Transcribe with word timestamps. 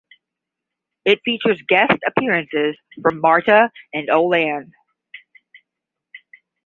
It 1.05 1.19
features 1.23 1.61
guest 1.67 1.93
appearances 2.07 2.75
from 3.03 3.21
Marta 3.21 3.69
and 3.93 4.09
Oh 4.09 4.25
Land. 4.25 4.73